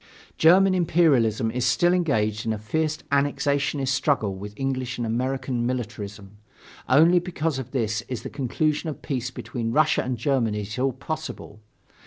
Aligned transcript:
German 0.35 0.73
imperialism 0.73 1.51
is 1.51 1.63
still 1.63 1.93
engaged 1.93 2.43
in 2.43 2.53
a 2.53 2.57
fierce 2.57 2.97
annexationist 3.11 3.89
struggle 3.89 4.33
with 4.33 4.51
English 4.59 4.97
and 4.97 5.05
American 5.05 5.63
militarism. 5.63 6.39
Only 6.89 7.19
because 7.19 7.59
of 7.59 7.69
this 7.69 8.01
is 8.07 8.23
the 8.23 8.29
conclusion 8.31 8.89
of 8.89 9.03
peace 9.03 9.29
between 9.29 9.71
Russia 9.71 10.01
and 10.01 10.17
Germany 10.17 10.61
at 10.63 10.79
all 10.79 10.91
possible. 10.93 11.61